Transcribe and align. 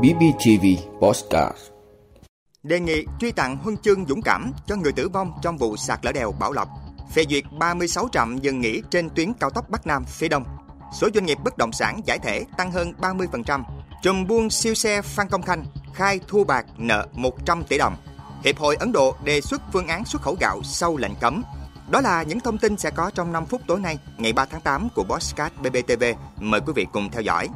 BBTV 0.00 0.66
Postcard 1.00 1.58
Đề 2.62 2.80
nghị 2.80 3.04
truy 3.20 3.32
tặng 3.32 3.56
huân 3.56 3.76
chương 3.76 4.06
dũng 4.06 4.22
cảm 4.22 4.52
cho 4.66 4.76
người 4.76 4.92
tử 4.92 5.08
vong 5.08 5.32
trong 5.42 5.58
vụ 5.58 5.76
sạt 5.76 6.04
lở 6.04 6.12
đèo 6.12 6.32
Bảo 6.32 6.52
Lộc. 6.52 6.68
Phê 7.12 7.24
duyệt 7.30 7.44
36 7.58 8.08
trạm 8.12 8.38
dừng 8.38 8.60
nghỉ 8.60 8.82
trên 8.90 9.10
tuyến 9.10 9.32
cao 9.32 9.50
tốc 9.50 9.70
Bắc 9.70 9.86
Nam 9.86 10.04
phía 10.04 10.28
Đông. 10.28 10.44
Số 11.00 11.08
doanh 11.14 11.26
nghiệp 11.26 11.38
bất 11.44 11.58
động 11.58 11.72
sản 11.72 12.00
giải 12.04 12.18
thể 12.18 12.44
tăng 12.56 12.72
hơn 12.72 12.92
30%. 13.00 13.62
Trùm 14.02 14.26
buôn 14.26 14.50
siêu 14.50 14.74
xe 14.74 15.02
Phan 15.02 15.28
Công 15.28 15.42
Khanh 15.42 15.64
khai 15.94 16.20
thua 16.28 16.44
bạc 16.44 16.66
nợ 16.78 17.06
100 17.12 17.64
tỷ 17.64 17.78
đồng. 17.78 17.96
Hiệp 18.44 18.58
hội 18.58 18.76
Ấn 18.76 18.92
Độ 18.92 19.16
đề 19.24 19.40
xuất 19.40 19.62
phương 19.72 19.88
án 19.88 20.04
xuất 20.04 20.22
khẩu 20.22 20.36
gạo 20.40 20.60
sau 20.64 20.96
lệnh 20.96 21.14
cấm. 21.20 21.42
Đó 21.90 22.00
là 22.00 22.22
những 22.22 22.40
thông 22.40 22.58
tin 22.58 22.76
sẽ 22.76 22.90
có 22.90 23.10
trong 23.14 23.32
5 23.32 23.46
phút 23.46 23.60
tối 23.66 23.80
nay, 23.80 23.98
ngày 24.18 24.32
3 24.32 24.44
tháng 24.44 24.60
8 24.60 24.88
của 24.94 25.04
Bosscat 25.04 25.52
BBTV. 25.62 26.04
Mời 26.38 26.60
quý 26.60 26.72
vị 26.76 26.86
cùng 26.92 27.10
theo 27.10 27.22
dõi 27.22 27.48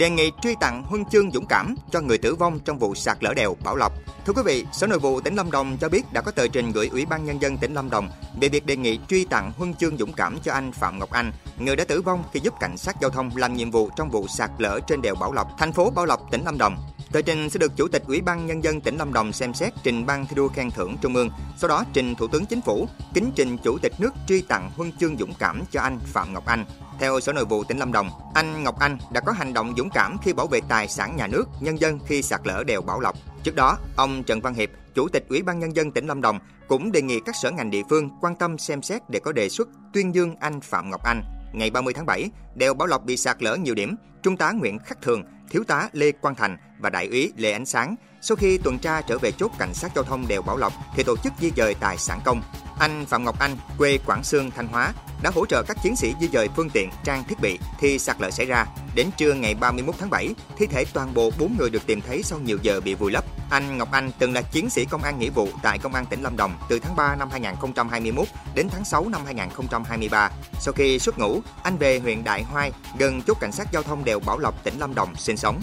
đề 0.00 0.10
nghị 0.10 0.30
truy 0.42 0.54
tặng 0.60 0.82
huân 0.82 1.04
chương 1.04 1.30
dũng 1.30 1.46
cảm 1.46 1.74
cho 1.90 2.00
người 2.00 2.18
tử 2.18 2.34
vong 2.34 2.60
trong 2.60 2.78
vụ 2.78 2.94
sạt 2.94 3.16
lở 3.20 3.34
đèo 3.34 3.56
Bảo 3.64 3.76
Lộc. 3.76 3.92
Thưa 4.26 4.32
quý 4.32 4.42
vị, 4.44 4.64
Sở 4.72 4.86
Nội 4.86 4.98
vụ 4.98 5.20
tỉnh 5.20 5.34
Lâm 5.34 5.50
Đồng 5.50 5.76
cho 5.80 5.88
biết 5.88 6.12
đã 6.12 6.20
có 6.20 6.30
tờ 6.30 6.48
trình 6.48 6.72
gửi 6.72 6.88
Ủy 6.92 7.06
ban 7.06 7.24
Nhân 7.24 7.42
dân 7.42 7.56
tỉnh 7.56 7.74
Lâm 7.74 7.90
Đồng 7.90 8.10
về 8.40 8.48
việc 8.48 8.66
đề 8.66 8.76
nghị 8.76 8.98
truy 9.08 9.24
tặng 9.24 9.52
huân 9.56 9.74
chương 9.74 9.96
dũng 9.96 10.12
cảm 10.12 10.38
cho 10.42 10.52
anh 10.52 10.72
Phạm 10.72 10.98
Ngọc 10.98 11.10
Anh, 11.10 11.32
người 11.58 11.76
đã 11.76 11.84
tử 11.84 12.02
vong 12.02 12.24
khi 12.32 12.40
giúp 12.40 12.54
cảnh 12.60 12.76
sát 12.76 12.96
giao 13.00 13.10
thông 13.10 13.30
làm 13.36 13.56
nhiệm 13.56 13.70
vụ 13.70 13.90
trong 13.96 14.10
vụ 14.10 14.26
sạt 14.28 14.50
lở 14.58 14.80
trên 14.86 15.02
đèo 15.02 15.14
Bảo 15.14 15.32
Lộc, 15.32 15.48
thành 15.58 15.72
phố 15.72 15.90
Bảo 15.90 16.06
Lộc, 16.06 16.30
tỉnh 16.30 16.44
Lâm 16.44 16.58
Đồng. 16.58 16.76
Tờ 17.12 17.22
trình 17.22 17.50
sẽ 17.50 17.58
được 17.58 17.76
Chủ 17.76 17.88
tịch 17.88 18.02
Ủy 18.06 18.20
ban 18.20 18.46
Nhân 18.46 18.64
dân 18.64 18.80
tỉnh 18.80 18.96
Lâm 18.96 19.12
Đồng 19.12 19.32
xem 19.32 19.54
xét 19.54 19.72
trình 19.82 20.06
ban 20.06 20.26
thi 20.26 20.36
đua 20.36 20.48
khen 20.48 20.70
thưởng 20.70 20.96
Trung 21.00 21.14
ương, 21.14 21.30
sau 21.56 21.68
đó 21.68 21.84
trình 21.92 22.14
Thủ 22.14 22.28
tướng 22.28 22.46
Chính 22.46 22.60
phủ, 22.60 22.88
kính 23.14 23.30
trình 23.34 23.56
Chủ 23.64 23.78
tịch 23.78 23.92
nước 23.98 24.10
truy 24.28 24.40
tặng 24.40 24.70
huân 24.76 24.92
chương 24.92 25.16
dũng 25.18 25.34
cảm 25.38 25.62
cho 25.70 25.80
anh 25.80 25.98
Phạm 26.06 26.32
Ngọc 26.32 26.46
Anh. 26.46 26.64
Theo 26.98 27.20
Sở 27.20 27.32
Nội 27.32 27.44
vụ 27.44 27.64
tỉnh 27.64 27.78
Lâm 27.78 27.92
Đồng, 27.92 28.10
anh 28.34 28.64
Ngọc 28.64 28.78
Anh 28.78 28.98
đã 29.12 29.20
có 29.20 29.32
hành 29.32 29.52
động 29.52 29.74
dũng 29.76 29.90
cảm 29.90 30.16
khi 30.22 30.32
bảo 30.32 30.46
vệ 30.46 30.60
tài 30.68 30.88
sản 30.88 31.16
nhà 31.16 31.26
nước, 31.26 31.44
nhân 31.60 31.80
dân 31.80 31.98
khi 32.06 32.22
sạt 32.22 32.40
lở 32.44 32.64
đèo 32.66 32.82
Bảo 32.82 33.00
Lộc. 33.00 33.16
Trước 33.42 33.54
đó, 33.54 33.78
ông 33.96 34.22
Trần 34.22 34.40
Văn 34.40 34.54
Hiệp, 34.54 34.70
Chủ 34.94 35.08
tịch 35.08 35.24
Ủy 35.28 35.42
ban 35.42 35.58
Nhân 35.58 35.76
dân 35.76 35.92
tỉnh 35.92 36.06
Lâm 36.06 36.20
Đồng 36.20 36.38
cũng 36.68 36.92
đề 36.92 37.02
nghị 37.02 37.20
các 37.26 37.36
sở 37.36 37.50
ngành 37.50 37.70
địa 37.70 37.82
phương 37.90 38.10
quan 38.20 38.36
tâm 38.36 38.58
xem 38.58 38.82
xét 38.82 39.02
để 39.08 39.20
có 39.20 39.32
đề 39.32 39.48
xuất 39.48 39.68
tuyên 39.92 40.14
dương 40.14 40.34
anh 40.40 40.60
Phạm 40.60 40.90
Ngọc 40.90 41.02
Anh. 41.04 41.39
Ngày 41.52 41.70
30 41.70 41.94
tháng 41.94 42.06
7, 42.06 42.30
đèo 42.54 42.74
Bảo 42.74 42.86
Lộc 42.86 43.04
bị 43.04 43.16
sạt 43.16 43.42
lở 43.42 43.56
nhiều 43.56 43.74
điểm. 43.74 43.96
Trung 44.22 44.36
tá 44.36 44.52
Nguyễn 44.52 44.78
Khắc 44.78 45.02
Thường, 45.02 45.22
Thiếu 45.50 45.64
tá 45.64 45.88
Lê 45.92 46.12
Quang 46.12 46.34
Thành 46.34 46.56
và 46.78 46.90
Đại 46.90 47.06
úy 47.06 47.32
Lê 47.36 47.52
Ánh 47.52 47.66
Sáng 47.66 47.96
sau 48.22 48.36
khi 48.36 48.58
tuần 48.58 48.78
tra 48.78 49.02
trở 49.02 49.18
về 49.18 49.32
chốt 49.32 49.50
cảnh 49.58 49.74
sát 49.74 49.92
giao 49.94 50.04
thông 50.04 50.28
đèo 50.28 50.42
Bảo 50.42 50.56
Lộc 50.56 50.72
thì 50.96 51.02
tổ 51.02 51.16
chức 51.16 51.32
di 51.40 51.50
dời 51.56 51.74
tài 51.74 51.98
sản 51.98 52.20
công. 52.24 52.42
Anh 52.78 53.06
Phạm 53.06 53.24
Ngọc 53.24 53.38
Anh, 53.40 53.56
quê 53.78 53.98
Quảng 54.06 54.24
Sương, 54.24 54.50
Thanh 54.50 54.66
Hóa, 54.66 54.92
đã 55.22 55.30
hỗ 55.34 55.46
trợ 55.46 55.62
các 55.62 55.76
chiến 55.82 55.96
sĩ 55.96 56.14
di 56.20 56.28
dời 56.28 56.48
phương 56.56 56.70
tiện, 56.70 56.90
trang 57.04 57.24
thiết 57.28 57.40
bị 57.40 57.58
thì 57.80 57.98
sạt 57.98 58.20
lở 58.20 58.30
xảy 58.30 58.46
ra. 58.46 58.66
Đến 58.94 59.10
trưa 59.16 59.34
ngày 59.34 59.54
31 59.54 59.94
tháng 59.98 60.10
7, 60.10 60.34
thi 60.56 60.66
thể 60.66 60.84
toàn 60.92 61.14
bộ 61.14 61.30
4 61.38 61.56
người 61.58 61.70
được 61.70 61.86
tìm 61.86 62.00
thấy 62.00 62.22
sau 62.22 62.38
nhiều 62.38 62.58
giờ 62.62 62.80
bị 62.80 62.94
vùi 62.94 63.12
lấp. 63.12 63.24
Anh 63.50 63.78
Ngọc 63.78 63.88
Anh 63.92 64.10
từng 64.18 64.32
là 64.32 64.42
chiến 64.42 64.70
sĩ 64.70 64.84
công 64.84 65.02
an 65.02 65.18
nghĩa 65.18 65.30
vụ 65.30 65.48
tại 65.62 65.78
Công 65.78 65.94
an 65.94 66.06
tỉnh 66.06 66.22
Lâm 66.22 66.36
Đồng 66.36 66.54
từ 66.68 66.78
tháng 66.78 66.96
3 66.96 67.16
năm 67.16 67.28
2021 67.30 68.28
đến 68.54 68.68
tháng 68.70 68.84
6 68.84 69.08
năm 69.08 69.20
2023. 69.24 70.30
Sau 70.60 70.72
khi 70.72 70.98
xuất 70.98 71.18
ngũ, 71.18 71.40
anh 71.62 71.76
về 71.76 71.98
huyện 71.98 72.24
Đại 72.24 72.42
Hoai, 72.42 72.72
gần 72.98 73.22
chốt 73.22 73.36
cảnh 73.40 73.52
sát 73.52 73.72
giao 73.72 73.82
thông 73.82 74.04
đèo 74.04 74.20
Bảo 74.20 74.38
Lộc, 74.38 74.64
tỉnh 74.64 74.78
Lâm 74.78 74.94
Đồng 74.94 75.16
sinh 75.16 75.36
sống. 75.36 75.60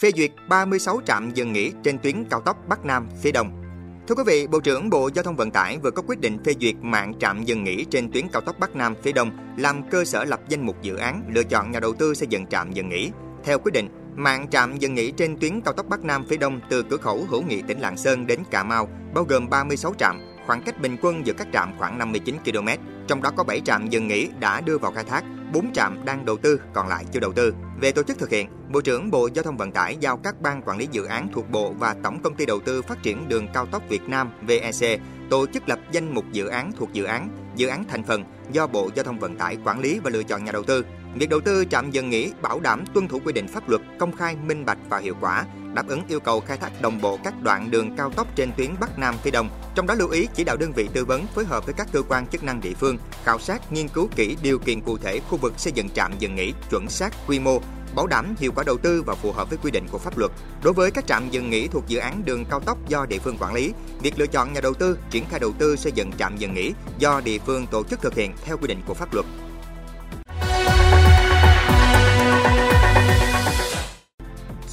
phê 0.00 0.10
duyệt 0.16 0.30
36 0.48 1.00
trạm 1.06 1.30
dừng 1.34 1.52
nghỉ 1.52 1.72
trên 1.84 1.98
tuyến 1.98 2.24
cao 2.30 2.40
tốc 2.40 2.56
Bắc 2.68 2.84
Nam 2.84 3.08
phía 3.22 3.32
Đông. 3.32 3.65
Thưa 4.08 4.14
quý 4.14 4.22
vị, 4.26 4.46
Bộ 4.46 4.60
trưởng 4.60 4.90
Bộ 4.90 5.10
Giao 5.14 5.22
thông 5.22 5.36
Vận 5.36 5.50
tải 5.50 5.78
vừa 5.78 5.90
có 5.90 6.02
quyết 6.06 6.20
định 6.20 6.38
phê 6.44 6.54
duyệt 6.60 6.74
mạng 6.80 7.12
trạm 7.20 7.44
dừng 7.44 7.64
nghỉ 7.64 7.84
trên 7.84 8.12
tuyến 8.12 8.28
cao 8.32 8.42
tốc 8.42 8.56
Bắc 8.58 8.76
Nam 8.76 8.94
phía 9.02 9.12
Đông 9.12 9.30
làm 9.56 9.88
cơ 9.90 10.04
sở 10.04 10.24
lập 10.24 10.40
danh 10.48 10.66
mục 10.66 10.82
dự 10.82 10.96
án 10.96 11.22
lựa 11.34 11.42
chọn 11.42 11.70
nhà 11.70 11.80
đầu 11.80 11.94
tư 11.94 12.14
xây 12.14 12.28
dựng 12.28 12.46
trạm 12.46 12.72
dừng 12.72 12.88
nghỉ. 12.88 13.10
Theo 13.44 13.58
quyết 13.58 13.72
định, 13.72 13.88
mạng 14.16 14.46
trạm 14.50 14.78
dừng 14.78 14.94
nghỉ 14.94 15.10
trên 15.10 15.36
tuyến 15.36 15.60
cao 15.60 15.74
tốc 15.74 15.86
Bắc 15.88 16.04
Nam 16.04 16.24
phía 16.28 16.36
Đông 16.36 16.60
từ 16.70 16.82
cửa 16.82 16.96
khẩu 16.96 17.26
Hữu 17.28 17.42
Nghị 17.42 17.62
tỉnh 17.62 17.80
Lạng 17.80 17.96
Sơn 17.96 18.26
đến 18.26 18.40
Cà 18.50 18.64
Mau 18.64 18.88
bao 19.14 19.24
gồm 19.24 19.50
36 19.50 19.94
trạm, 19.98 20.20
khoảng 20.46 20.62
cách 20.62 20.80
bình 20.80 20.96
quân 21.02 21.26
giữa 21.26 21.32
các 21.32 21.48
trạm 21.52 21.78
khoảng 21.78 21.98
59 21.98 22.36
km. 22.44 22.68
Trong 23.06 23.22
đó 23.22 23.30
có 23.36 23.44
7 23.44 23.60
trạm 23.60 23.88
dừng 23.88 24.08
nghỉ 24.08 24.28
đã 24.40 24.60
đưa 24.60 24.78
vào 24.78 24.92
khai 24.92 25.04
thác, 25.04 25.24
4 25.52 25.72
trạm 25.72 26.04
đang 26.04 26.24
đầu 26.24 26.36
tư, 26.36 26.60
còn 26.74 26.88
lại 26.88 27.04
chưa 27.12 27.20
đầu 27.20 27.32
tư. 27.32 27.54
Về 27.80 27.92
tổ 27.92 28.02
chức 28.02 28.18
thực 28.18 28.30
hiện, 28.30 28.48
Bộ 28.72 28.80
trưởng 28.80 29.10
Bộ 29.10 29.28
Giao 29.34 29.42
thông 29.42 29.56
Vận 29.56 29.72
tải 29.72 29.96
giao 30.00 30.16
các 30.16 30.40
ban 30.40 30.62
quản 30.62 30.78
lý 30.78 30.88
dự 30.92 31.04
án 31.04 31.28
thuộc 31.32 31.50
Bộ 31.50 31.72
và 31.72 31.96
Tổng 32.02 32.22
công 32.22 32.34
ty 32.34 32.46
đầu 32.46 32.60
tư 32.60 32.82
phát 32.82 33.02
triển 33.02 33.28
đường 33.28 33.48
cao 33.54 33.66
tốc 33.66 33.82
Việt 33.88 34.02
Nam 34.08 34.30
VEC 34.46 35.00
tổ 35.30 35.46
chức 35.46 35.68
lập 35.68 35.78
danh 35.92 36.14
mục 36.14 36.24
dự 36.32 36.46
án 36.46 36.72
thuộc 36.72 36.92
dự 36.92 37.04
án, 37.04 37.28
dự 37.56 37.68
án 37.68 37.84
thành 37.88 38.02
phần 38.02 38.24
do 38.52 38.66
Bộ 38.66 38.90
Giao 38.94 39.04
thông 39.04 39.18
Vận 39.18 39.36
tải 39.36 39.58
quản 39.64 39.80
lý 39.80 39.98
và 39.98 40.10
lựa 40.10 40.22
chọn 40.22 40.44
nhà 40.44 40.52
đầu 40.52 40.62
tư. 40.62 40.84
Việc 41.18 41.28
đầu 41.30 41.40
tư 41.40 41.64
trạm 41.70 41.90
dừng 41.90 42.10
nghỉ 42.10 42.32
bảo 42.42 42.60
đảm 42.60 42.84
tuân 42.94 43.08
thủ 43.08 43.20
quy 43.24 43.32
định 43.32 43.48
pháp 43.48 43.68
luật, 43.68 43.82
công 43.98 44.16
khai, 44.16 44.36
minh 44.46 44.64
bạch 44.64 44.78
và 44.88 44.98
hiệu 44.98 45.14
quả, 45.20 45.44
đáp 45.74 45.88
ứng 45.88 46.02
yêu 46.08 46.20
cầu 46.20 46.40
khai 46.40 46.56
thác 46.56 46.82
đồng 46.82 47.00
bộ 47.00 47.18
các 47.24 47.42
đoạn 47.42 47.70
đường 47.70 47.96
cao 47.96 48.10
tốc 48.10 48.26
trên 48.36 48.50
tuyến 48.56 48.70
Bắc 48.80 48.98
Nam 48.98 49.14
phía 49.22 49.30
Đông. 49.30 49.48
Trong 49.74 49.86
đó 49.86 49.94
lưu 49.94 50.08
ý 50.08 50.28
chỉ 50.34 50.44
đạo 50.44 50.56
đơn 50.56 50.72
vị 50.72 50.88
tư 50.92 51.04
vấn 51.04 51.26
phối 51.26 51.44
hợp 51.44 51.66
với 51.66 51.74
các 51.74 51.88
cơ 51.92 52.02
quan 52.08 52.26
chức 52.26 52.44
năng 52.44 52.60
địa 52.60 52.74
phương 52.74 52.98
khảo 53.24 53.38
sát 53.38 53.72
nghiên 53.72 53.88
cứu 53.88 54.08
kỹ 54.16 54.36
điều 54.42 54.58
kiện 54.58 54.80
cụ 54.80 54.98
thể 54.98 55.20
khu 55.20 55.38
vực 55.38 55.52
xây 55.56 55.72
dựng 55.72 55.90
trạm 55.90 56.12
dừng 56.18 56.34
nghỉ 56.34 56.52
chuẩn 56.70 56.88
xác 56.88 57.14
quy 57.26 57.38
mô 57.38 57.60
bảo 57.94 58.06
đảm 58.06 58.34
hiệu 58.38 58.52
quả 58.54 58.64
đầu 58.64 58.78
tư 58.78 59.02
và 59.02 59.14
phù 59.14 59.32
hợp 59.32 59.50
với 59.50 59.58
quy 59.62 59.70
định 59.70 59.86
của 59.90 59.98
pháp 59.98 60.18
luật. 60.18 60.30
Đối 60.62 60.72
với 60.72 60.90
các 60.90 61.06
trạm 61.06 61.30
dừng 61.30 61.50
nghỉ 61.50 61.68
thuộc 61.68 61.84
dự 61.88 61.98
án 61.98 62.22
đường 62.24 62.44
cao 62.44 62.60
tốc 62.60 62.88
do 62.88 63.06
địa 63.06 63.18
phương 63.18 63.36
quản 63.40 63.54
lý, 63.54 63.72
việc 64.02 64.18
lựa 64.18 64.26
chọn 64.26 64.52
nhà 64.52 64.60
đầu 64.60 64.74
tư, 64.74 64.98
triển 65.10 65.24
khai 65.30 65.40
đầu 65.40 65.52
tư 65.58 65.76
xây 65.76 65.92
dựng 65.92 66.12
trạm 66.12 66.36
dừng 66.36 66.54
nghỉ 66.54 66.72
do 66.98 67.20
địa 67.24 67.38
phương 67.46 67.66
tổ 67.66 67.84
chức 67.84 68.02
thực 68.02 68.14
hiện 68.14 68.32
theo 68.44 68.56
quy 68.56 68.66
định 68.66 68.82
của 68.86 68.94
pháp 68.94 69.14
luật. 69.14 69.26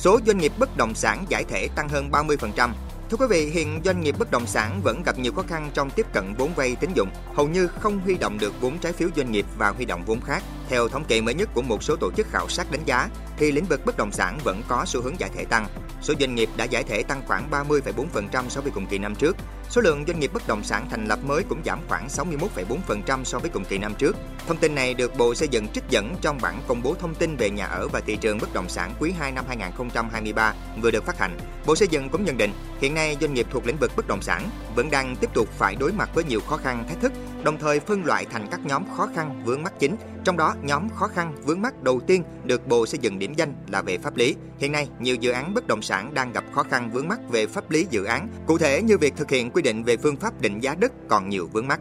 Số 0.04 0.20
doanh 0.26 0.38
nghiệp 0.38 0.52
bất 0.60 0.78
động 0.78 0.96
sản 0.96 1.26
giải 1.30 1.44
thể 1.44 1.68
tăng 1.76 1.90
hơn 1.90 2.10
30%, 2.12 2.70
Thưa 3.10 3.18
quý 3.18 3.26
vị, 3.30 3.46
hiện 3.46 3.82
doanh 3.86 4.02
nghiệp 4.02 4.16
bất 4.20 4.32
động 4.32 4.48
sản 4.48 4.82
vẫn 4.84 5.04
gặp 5.04 5.20
nhiều 5.20 5.34
khó 5.34 5.44
khăn 5.48 5.70
trong 5.74 5.90
tiếp 5.90 6.06
cận 6.14 6.34
vốn 6.38 6.54
vay 6.56 6.76
tín 6.76 6.90
dụng, 6.94 7.10
hầu 7.34 7.48
như 7.48 7.68
không 7.68 8.00
huy 8.00 8.18
động 8.18 8.38
được 8.40 8.54
vốn 8.62 8.78
trái 8.78 8.94
phiếu 8.94 9.10
doanh 9.16 9.32
nghiệp 9.32 9.46
và 9.58 9.70
huy 9.70 9.86
động 9.86 10.04
vốn 10.06 10.22
khác. 10.22 10.44
Theo 10.70 10.88
thống 10.88 11.04
kê 11.08 11.22
mới 11.22 11.34
nhất 11.34 11.50
của 11.54 11.62
một 11.62 11.84
số 11.84 11.96
tổ 11.96 12.12
chức 12.18 12.28
khảo 12.28 12.50
sát 12.50 12.72
đánh 12.72 12.82
giá, 12.86 13.10
thì 13.38 13.52
lĩnh 13.52 13.66
vực 13.66 13.86
bất 13.86 13.98
động 13.98 14.12
sản 14.12 14.40
vẫn 14.44 14.62
có 14.68 14.84
xu 14.86 15.02
hướng 15.02 15.20
giải 15.20 15.30
thể 15.36 15.46
tăng. 15.46 15.68
Số 16.02 16.14
doanh 16.20 16.36
nghiệp 16.36 16.50
đã 16.58 16.66
giải 16.66 16.84
thể 16.84 17.04
tăng 17.04 17.22
khoảng 17.28 17.50
30,4% 17.52 18.50
so 18.50 18.62
với 18.62 18.72
cùng 18.72 18.86
kỳ 18.86 18.98
năm 18.98 19.16
trước. 19.16 19.38
Số 19.74 19.82
lượng 19.82 20.04
doanh 20.08 20.20
nghiệp 20.20 20.32
bất 20.34 20.48
động 20.48 20.64
sản 20.64 20.88
thành 20.90 21.06
lập 21.06 21.20
mới 21.24 21.44
cũng 21.50 21.62
giảm 21.66 21.80
khoảng 21.88 22.08
61,4% 22.08 23.24
so 23.24 23.40
với 23.40 23.50
cùng 23.50 23.66
kỳ 23.66 23.78
năm 23.78 23.94
trước. 23.98 24.16
Thông 24.48 24.58
tin 24.58 24.76
này 24.76 24.94
được 24.94 25.18
Bộ 25.18 25.36
Xây 25.36 25.48
dựng 25.48 25.68
trích 25.68 25.84
dẫn 25.90 26.16
trong 26.22 26.38
bản 26.42 26.62
công 26.68 26.84
bố 26.84 26.96
thông 27.00 27.16
tin 27.16 27.36
về 27.36 27.50
nhà 27.50 27.66
ở 27.66 27.88
và 27.88 28.00
thị 28.00 28.16
trường 28.16 28.38
bất 28.38 28.54
động 28.54 28.70
sản 28.70 28.94
quý 29.00 29.12
2 29.20 29.32
năm 29.32 29.46
2023 29.48 30.54
vừa 30.82 30.92
được 30.92 31.06
phát 31.06 31.20
hành. 31.20 31.38
Bộ 31.66 31.76
Xây 31.76 31.88
dựng 31.88 32.10
cũng 32.10 32.26
nhận 32.26 32.38
định, 32.38 32.52
hiện 32.82 32.94
nay 32.94 33.18
doanh 33.22 33.34
nghiệp 33.34 33.48
thuộc 33.52 33.66
lĩnh 33.68 33.78
vực 33.78 33.92
bất 33.96 34.08
động 34.08 34.22
sản 34.22 34.50
vẫn 34.76 34.92
đang 34.92 35.16
tiếp 35.16 35.30
tục 35.34 35.50
phải 35.58 35.76
đối 35.76 35.92
mặt 35.92 36.10
với 36.16 36.24
nhiều 36.24 36.40
khó 36.40 36.58
khăn 36.58 36.86
thách 36.90 37.02
thức, 37.02 37.12
đồng 37.44 37.58
thời 37.58 37.80
phân 37.80 38.06
loại 38.06 38.26
thành 38.26 38.48
các 38.52 38.66
nhóm 38.66 38.84
khó 38.98 39.08
khăn 39.16 39.44
vướng 39.46 39.64
mắc 39.64 39.74
chính. 39.80 39.96
Trong 40.24 40.38
đó, 40.38 40.56
nhóm 40.62 40.90
khó 40.90 41.08
khăn 41.08 41.36
vướng 41.46 41.62
mắc 41.62 41.84
đầu 41.84 42.00
tiên 42.08 42.24
được 42.44 42.68
Bộ 42.68 42.86
Xây 42.86 43.00
dựng 43.00 43.20
điểm 43.20 43.34
danh 43.34 43.54
là 43.68 43.82
về 43.82 43.98
pháp 43.98 44.16
lý. 44.16 44.36
Hiện 44.58 44.72
nay, 44.72 44.90
nhiều 45.00 45.16
dự 45.16 45.32
án 45.32 45.54
bất 45.54 45.68
động 45.68 45.82
sản 45.82 46.14
đang 46.14 46.32
gặp 46.32 46.44
khó 46.56 46.64
khăn 46.64 46.92
vướng 46.92 47.08
mắc 47.08 47.20
về 47.30 47.48
pháp 47.48 47.72
lý 47.72 47.88
dự 47.90 48.04
án, 48.04 48.30
cụ 48.48 48.58
thể 48.58 48.82
như 48.82 48.98
việc 48.98 49.14
thực 49.16 49.30
hiện 49.30 49.52
quy 49.52 49.62
định 49.62 49.84
về 49.84 49.98
phương 49.98 50.16
pháp 50.16 50.42
định 50.42 50.60
giá 50.60 50.76
đất 50.76 50.92
còn 51.08 51.30
nhiều 51.30 51.50
vướng 51.54 51.68
mắc. 51.68 51.80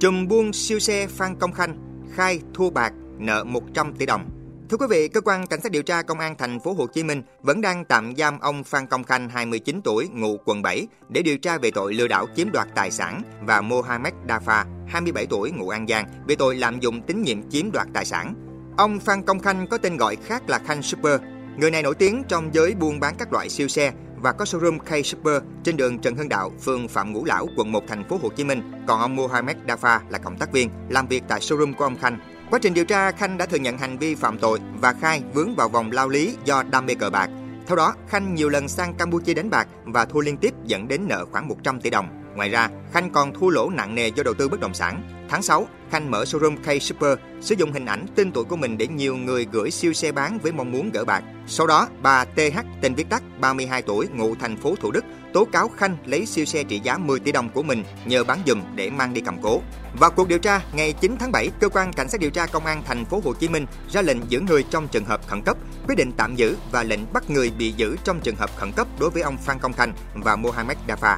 Trùm 0.00 0.28
buôn 0.28 0.52
siêu 0.52 0.78
xe 0.78 1.06
Phan 1.06 1.36
Công 1.36 1.52
Khanh 1.52 1.76
khai 2.14 2.40
thua 2.54 2.70
bạc 2.70 2.92
nợ 3.18 3.44
100 3.44 3.92
tỷ 3.92 4.06
đồng. 4.06 4.39
Thưa 4.70 4.76
quý 4.76 4.86
vị, 4.90 5.08
cơ 5.08 5.20
quan 5.20 5.46
cảnh 5.46 5.60
sát 5.60 5.72
điều 5.72 5.82
tra 5.82 6.02
công 6.02 6.18
an 6.18 6.34
thành 6.38 6.60
phố 6.60 6.72
Hồ 6.72 6.86
Chí 6.86 7.02
Minh 7.02 7.22
vẫn 7.42 7.60
đang 7.60 7.84
tạm 7.84 8.16
giam 8.16 8.40
ông 8.40 8.64
Phan 8.64 8.86
Công 8.86 9.04
Khanh 9.04 9.28
29 9.28 9.80
tuổi 9.84 10.08
ngụ 10.12 10.36
quận 10.44 10.62
7 10.62 10.86
để 11.08 11.22
điều 11.22 11.38
tra 11.38 11.58
về 11.58 11.70
tội 11.70 11.94
lừa 11.94 12.08
đảo 12.08 12.26
chiếm 12.36 12.52
đoạt 12.52 12.68
tài 12.74 12.90
sản 12.90 13.22
và 13.42 13.60
Mohamed 13.60 14.14
Dafa 14.28 14.64
27 14.88 15.26
tuổi 15.26 15.50
ngụ 15.50 15.68
An 15.68 15.86
Giang 15.86 16.06
về 16.28 16.34
tội 16.34 16.56
lạm 16.56 16.80
dụng 16.80 17.02
tín 17.02 17.22
nhiệm 17.22 17.50
chiếm 17.50 17.72
đoạt 17.72 17.88
tài 17.94 18.04
sản. 18.04 18.34
Ông 18.76 19.00
Phan 19.00 19.22
Công 19.22 19.40
Khanh 19.40 19.66
có 19.70 19.78
tên 19.78 19.96
gọi 19.96 20.16
khác 20.16 20.42
là 20.50 20.58
Khanh 20.58 20.82
Super. 20.82 21.20
Người 21.56 21.70
này 21.70 21.82
nổi 21.82 21.94
tiếng 21.94 22.22
trong 22.28 22.54
giới 22.54 22.74
buôn 22.74 23.00
bán 23.00 23.14
các 23.18 23.32
loại 23.32 23.48
siêu 23.48 23.68
xe 23.68 23.92
và 24.16 24.32
có 24.32 24.44
showroom 24.44 24.78
K 24.78 25.06
Super 25.06 25.42
trên 25.64 25.76
đường 25.76 25.98
Trần 25.98 26.16
Hưng 26.16 26.28
Đạo, 26.28 26.52
phường 26.60 26.88
Phạm 26.88 27.12
Ngũ 27.12 27.24
Lão, 27.24 27.46
quận 27.56 27.72
1 27.72 27.84
thành 27.88 28.08
phố 28.08 28.18
Hồ 28.22 28.28
Chí 28.28 28.44
Minh. 28.44 28.72
Còn 28.86 29.00
ông 29.00 29.16
Mohamed 29.16 29.56
Dafa 29.66 30.00
là 30.08 30.18
cộng 30.18 30.38
tác 30.38 30.52
viên 30.52 30.70
làm 30.88 31.06
việc 31.06 31.22
tại 31.28 31.40
showroom 31.40 31.74
của 31.74 31.84
ông 31.84 31.98
Khanh. 31.98 32.18
Quá 32.50 32.58
trình 32.62 32.74
điều 32.74 32.84
tra, 32.84 33.12
Khanh 33.12 33.38
đã 33.38 33.46
thừa 33.46 33.56
nhận 33.56 33.78
hành 33.78 33.98
vi 33.98 34.14
phạm 34.14 34.38
tội 34.38 34.58
và 34.80 34.92
khai 35.00 35.22
vướng 35.34 35.54
vào 35.54 35.68
vòng 35.68 35.92
lao 35.92 36.08
lý 36.08 36.36
do 36.44 36.62
đam 36.62 36.86
mê 36.86 36.94
cờ 36.94 37.10
bạc. 37.10 37.30
Theo 37.66 37.76
đó, 37.76 37.94
Khanh 38.08 38.34
nhiều 38.34 38.48
lần 38.48 38.68
sang 38.68 38.94
Campuchia 38.94 39.34
đánh 39.34 39.50
bạc 39.50 39.68
và 39.84 40.04
thua 40.04 40.20
liên 40.20 40.36
tiếp 40.36 40.54
dẫn 40.64 40.88
đến 40.88 41.00
nợ 41.08 41.24
khoảng 41.32 41.48
100 41.48 41.80
tỷ 41.80 41.90
đồng. 41.90 42.08
Ngoài 42.36 42.48
ra, 42.48 42.68
Khanh 42.92 43.10
còn 43.10 43.32
thua 43.34 43.48
lỗ 43.48 43.70
nặng 43.70 43.94
nề 43.94 44.08
do 44.08 44.22
đầu 44.22 44.34
tư 44.34 44.48
bất 44.48 44.60
động 44.60 44.74
sản. 44.74 45.02
Tháng 45.28 45.42
6, 45.42 45.68
Khanh 45.90 46.10
mở 46.10 46.24
showroom 46.24 46.56
K 46.56 46.82
Super, 46.82 47.18
sử 47.40 47.54
dụng 47.54 47.72
hình 47.72 47.86
ảnh 47.86 48.06
tên 48.14 48.32
tuổi 48.32 48.44
của 48.44 48.56
mình 48.56 48.78
để 48.78 48.86
nhiều 48.86 49.16
người 49.16 49.46
gửi 49.52 49.70
siêu 49.70 49.92
xe 49.92 50.12
bán 50.12 50.38
với 50.38 50.52
mong 50.52 50.72
muốn 50.72 50.90
gỡ 50.92 51.04
bạc. 51.04 51.24
Sau 51.46 51.66
đó, 51.66 51.88
bà 52.02 52.24
TH 52.24 52.58
tên 52.82 52.94
viết 52.94 53.08
tắt 53.10 53.22
32 53.40 53.82
tuổi 53.82 54.08
ngụ 54.14 54.34
thành 54.34 54.56
phố 54.56 54.74
Thủ 54.80 54.90
Đức 54.90 55.04
tố 55.32 55.44
cáo 55.44 55.68
Khanh 55.68 55.96
lấy 56.06 56.26
siêu 56.26 56.44
xe 56.44 56.64
trị 56.64 56.80
giá 56.84 56.98
10 56.98 57.20
tỷ 57.20 57.32
đồng 57.32 57.48
của 57.48 57.62
mình 57.62 57.84
nhờ 58.04 58.24
bán 58.24 58.38
dùm 58.46 58.62
để 58.74 58.90
mang 58.90 59.14
đi 59.14 59.20
cầm 59.20 59.42
cố. 59.42 59.60
Vào 59.98 60.10
cuộc 60.10 60.28
điều 60.28 60.38
tra, 60.38 60.60
ngày 60.72 60.92
9 60.92 61.16
tháng 61.20 61.32
7, 61.32 61.48
cơ 61.60 61.68
quan 61.68 61.92
cảnh 61.92 62.08
sát 62.08 62.20
điều 62.20 62.30
tra 62.30 62.46
công 62.46 62.66
an 62.66 62.82
thành 62.86 63.04
phố 63.04 63.20
Hồ 63.24 63.34
Chí 63.34 63.48
Minh 63.48 63.66
ra 63.90 64.02
lệnh 64.02 64.18
giữ 64.28 64.40
người 64.40 64.62
trong 64.62 64.88
trường 64.88 65.04
hợp 65.04 65.26
khẩn 65.26 65.42
cấp, 65.42 65.56
quyết 65.88 65.94
định 65.98 66.12
tạm 66.16 66.36
giữ 66.36 66.56
và 66.72 66.82
lệnh 66.82 67.12
bắt 67.12 67.30
người 67.30 67.50
bị 67.58 67.72
giữ 67.72 67.96
trong 68.04 68.20
trường 68.20 68.36
hợp 68.36 68.50
khẩn 68.56 68.72
cấp 68.72 68.86
đối 69.00 69.10
với 69.10 69.22
ông 69.22 69.36
Phan 69.36 69.58
Công 69.58 69.72
Khanh 69.72 69.92
và 70.14 70.36
Mohamed 70.36 70.78
Dafa. 70.88 71.16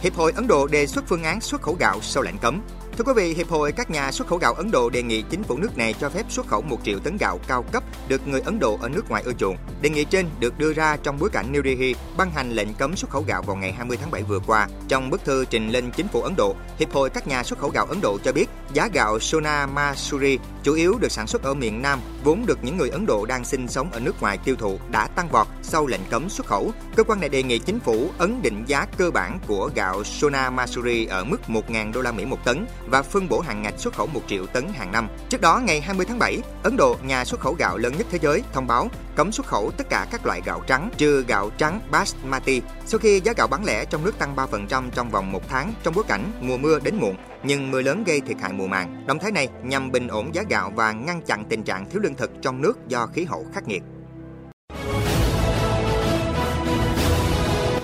Hiệp 0.00 0.14
hội 0.14 0.32
Ấn 0.36 0.46
Độ 0.46 0.66
đề 0.66 0.86
xuất 0.86 1.04
phương 1.08 1.24
án 1.24 1.40
xuất 1.40 1.62
khẩu 1.62 1.76
gạo 1.80 1.98
sau 2.02 2.22
lệnh 2.22 2.38
cấm. 2.38 2.62
Thưa 2.98 3.04
quý 3.04 3.12
vị, 3.16 3.34
Hiệp 3.34 3.48
hội 3.48 3.72
các 3.72 3.90
nhà 3.90 4.12
xuất 4.12 4.28
khẩu 4.28 4.38
gạo 4.38 4.54
Ấn 4.54 4.70
Độ 4.70 4.90
đề 4.90 5.02
nghị 5.02 5.22
chính 5.22 5.42
phủ 5.42 5.56
nước 5.56 5.78
này 5.78 5.94
cho 6.00 6.08
phép 6.08 6.26
xuất 6.28 6.46
khẩu 6.46 6.62
1 6.62 6.78
triệu 6.84 6.98
tấn 6.98 7.16
gạo 7.16 7.40
cao 7.48 7.64
cấp 7.72 7.82
được 8.08 8.28
người 8.28 8.40
Ấn 8.40 8.58
Độ 8.58 8.78
ở 8.82 8.88
nước 8.88 9.10
ngoài 9.10 9.22
ưa 9.26 9.32
chuộng. 9.32 9.56
Đề 9.80 9.90
nghị 9.90 10.04
trên 10.04 10.26
được 10.40 10.58
đưa 10.58 10.72
ra 10.72 10.96
trong 11.02 11.18
bối 11.20 11.30
cảnh 11.32 11.52
New 11.52 11.62
Delhi 11.62 11.94
ban 12.16 12.30
hành 12.30 12.50
lệnh 12.50 12.74
cấm 12.74 12.96
xuất 12.96 13.10
khẩu 13.10 13.22
gạo 13.22 13.42
vào 13.42 13.56
ngày 13.56 13.72
20 13.72 13.96
tháng 14.00 14.10
7 14.10 14.22
vừa 14.22 14.40
qua. 14.46 14.68
Trong 14.88 15.10
bức 15.10 15.24
thư 15.24 15.44
trình 15.50 15.68
lên 15.68 15.90
chính 15.96 16.08
phủ 16.08 16.22
Ấn 16.22 16.36
Độ, 16.36 16.54
Hiệp 16.78 16.92
hội 16.92 17.10
các 17.10 17.28
nhà 17.28 17.42
xuất 17.42 17.58
khẩu 17.58 17.70
gạo 17.70 17.86
Ấn 17.86 18.00
Độ 18.00 18.18
cho 18.24 18.32
biết 18.32 18.46
giá 18.72 18.88
gạo 18.92 19.18
Sona 19.20 19.66
Masuri 19.66 20.38
chủ 20.66 20.74
yếu 20.74 20.98
được 20.98 21.12
sản 21.12 21.26
xuất 21.26 21.42
ở 21.42 21.54
miền 21.54 21.82
Nam, 21.82 22.00
vốn 22.24 22.46
được 22.46 22.58
những 22.62 22.76
người 22.76 22.88
Ấn 22.88 23.06
Độ 23.06 23.26
đang 23.26 23.44
sinh 23.44 23.68
sống 23.68 23.92
ở 23.92 24.00
nước 24.00 24.20
ngoài 24.20 24.38
tiêu 24.44 24.56
thụ 24.56 24.78
đã 24.90 25.06
tăng 25.06 25.28
vọt 25.28 25.46
sau 25.62 25.86
lệnh 25.86 26.00
cấm 26.10 26.28
xuất 26.28 26.46
khẩu. 26.46 26.72
Cơ 26.96 27.04
quan 27.04 27.20
này 27.20 27.28
đề 27.28 27.42
nghị 27.42 27.58
chính 27.58 27.80
phủ 27.80 28.10
ấn 28.18 28.42
định 28.42 28.64
giá 28.66 28.86
cơ 28.98 29.10
bản 29.10 29.38
của 29.46 29.70
gạo 29.74 30.04
Sona 30.04 30.50
Masuri 30.50 31.06
ở 31.06 31.24
mức 31.24 31.40
1.000 31.48 31.92
đô 31.92 32.00
la 32.00 32.12
Mỹ 32.12 32.24
một 32.24 32.44
tấn 32.44 32.66
và 32.86 33.02
phân 33.02 33.28
bổ 33.28 33.40
hàng 33.40 33.62
ngạch 33.62 33.78
xuất 33.78 33.94
khẩu 33.94 34.06
1 34.06 34.20
triệu 34.26 34.46
tấn 34.46 34.68
hàng 34.74 34.92
năm. 34.92 35.08
Trước 35.28 35.40
đó, 35.40 35.60
ngày 35.64 35.80
20 35.80 36.06
tháng 36.06 36.18
7, 36.18 36.38
Ấn 36.62 36.76
Độ, 36.76 36.96
nhà 37.02 37.24
xuất 37.24 37.40
khẩu 37.40 37.52
gạo 37.52 37.78
lớn 37.78 37.92
nhất 37.98 38.06
thế 38.10 38.18
giới, 38.22 38.42
thông 38.52 38.66
báo 38.66 38.88
cấm 39.16 39.32
xuất 39.32 39.46
khẩu 39.46 39.70
tất 39.70 39.88
cả 39.90 40.06
các 40.10 40.26
loại 40.26 40.42
gạo 40.44 40.62
trắng 40.66 40.90
trừ 40.96 41.24
gạo 41.28 41.50
trắng 41.58 41.80
basmati 41.90 42.62
sau 42.86 42.98
khi 42.98 43.20
giá 43.24 43.32
gạo 43.36 43.46
bán 43.46 43.64
lẻ 43.64 43.84
trong 43.84 44.04
nước 44.04 44.18
tăng 44.18 44.36
3% 44.36 44.90
trong 44.94 45.10
vòng 45.10 45.32
một 45.32 45.42
tháng 45.48 45.72
trong 45.82 45.94
bối 45.94 46.04
cảnh 46.08 46.32
mùa 46.40 46.56
mưa 46.56 46.78
đến 46.78 46.96
muộn 46.96 47.16
nhưng 47.42 47.70
mưa 47.70 47.82
lớn 47.82 48.04
gây 48.04 48.20
thiệt 48.20 48.36
hại 48.40 48.52
mùa 48.52 48.66
màng. 48.66 49.06
Động 49.06 49.18
thái 49.18 49.32
này 49.32 49.48
nhằm 49.62 49.92
bình 49.92 50.08
ổn 50.08 50.34
giá 50.34 50.42
gạo 50.48 50.55
gạo 50.56 50.72
và 50.76 50.92
ngăn 50.92 51.20
chặn 51.22 51.44
tình 51.48 51.62
trạng 51.62 51.90
thiếu 51.90 52.02
lương 52.02 52.14
thực 52.14 52.30
trong 52.42 52.62
nước 52.62 52.88
do 52.88 53.06
khí 53.06 53.24
hậu 53.24 53.46
khắc 53.54 53.68
nghiệt. 53.68 53.82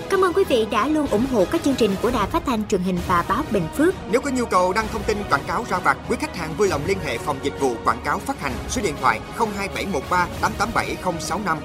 Cảm 0.09 0.21
ơn 0.23 0.33
quý 0.33 0.43
vị 0.49 0.67
đã 0.71 0.87
luôn 0.87 1.07
ủng 1.07 1.25
hộ 1.31 1.45
các 1.51 1.63
chương 1.63 1.75
trình 1.75 1.95
của 2.01 2.11
Đài 2.11 2.27
Phát 2.27 2.43
thanh 2.45 2.67
truyền 2.67 2.81
hình 2.81 2.97
và 3.07 3.25
báo 3.29 3.43
Bình 3.51 3.67
Phước. 3.75 3.93
Nếu 4.11 4.21
có 4.21 4.29
nhu 4.29 4.45
cầu 4.45 4.73
đăng 4.73 4.87
thông 4.91 5.03
tin 5.03 5.17
quảng 5.29 5.43
cáo 5.47 5.65
ra 5.69 5.79
vặt, 5.79 5.97
quý 6.09 6.17
khách 6.19 6.37
hàng 6.37 6.53
vui 6.57 6.67
lòng 6.67 6.81
liên 6.85 6.97
hệ 7.05 7.17
phòng 7.17 7.37
dịch 7.43 7.59
vụ 7.59 7.75
quảng 7.85 8.01
cáo 8.05 8.19
phát 8.19 8.41
hành 8.41 8.53
số 8.69 8.81
điện 8.81 8.95
thoại 9.01 9.19
02713 9.37 10.27
887065. 10.41 11.57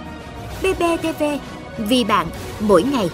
BBTV, 0.63 1.25
vì 1.79 2.05
bạn, 2.05 2.27
mỗi 2.61 2.83
ngày. 2.83 3.11